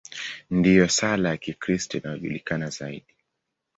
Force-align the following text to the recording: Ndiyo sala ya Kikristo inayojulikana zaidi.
Ndiyo 0.51 0.87
sala 0.89 1.29
ya 1.29 1.37
Kikristo 1.37 1.97
inayojulikana 1.97 2.69
zaidi. 2.69 3.13